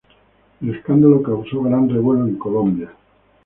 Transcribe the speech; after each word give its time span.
El 0.63 0.73
escándalo 0.77 1.21
causó 1.21 1.61
gran 1.61 1.87
revuelo 1.87 2.25
en 2.25 2.35
Colombia. 2.35 2.91